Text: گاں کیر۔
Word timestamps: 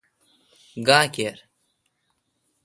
گاں 0.87 1.05
کیر۔ 1.13 1.37